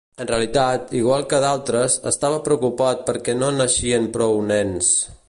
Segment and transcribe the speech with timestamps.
[0.23, 4.95] En realitat, igual que d'altres, estava preocupat perquè no naixien prou nens.